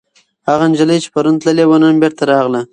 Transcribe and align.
هغه 0.49 0.65
نجلۍ 0.71 0.97
چې 1.03 1.09
پرون 1.13 1.35
تللې 1.41 1.65
وه، 1.67 1.77
نن 1.83 1.95
بېرته 2.01 2.23
راغله. 2.31 2.61